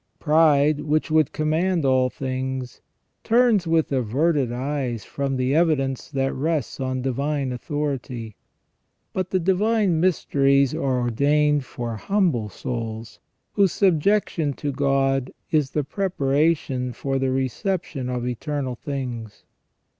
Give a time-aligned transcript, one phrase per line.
[0.17, 2.81] Pride, which would command all things,
[3.23, 8.35] turns with averted eyes from the evidence that rests on divine authority.
[9.13, 13.19] But the divine mysteries are ordained for humble souls,
[13.51, 19.43] whose subjection to God is the prepara tion for the reception of eternal things.